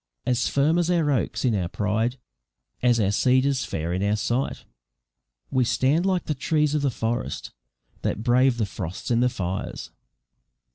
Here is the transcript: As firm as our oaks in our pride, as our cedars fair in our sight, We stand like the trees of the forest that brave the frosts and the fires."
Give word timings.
As 0.25 0.47
firm 0.47 0.79
as 0.79 0.89
our 0.89 1.11
oaks 1.11 1.45
in 1.45 1.53
our 1.53 1.67
pride, 1.67 2.17
as 2.81 2.99
our 2.99 3.11
cedars 3.11 3.65
fair 3.65 3.93
in 3.93 4.01
our 4.01 4.15
sight, 4.15 4.63
We 5.51 5.63
stand 5.63 6.07
like 6.07 6.25
the 6.25 6.33
trees 6.33 6.73
of 6.73 6.81
the 6.81 6.89
forest 6.89 7.51
that 8.01 8.23
brave 8.23 8.57
the 8.57 8.65
frosts 8.65 9.11
and 9.11 9.21
the 9.21 9.29
fires." 9.29 9.91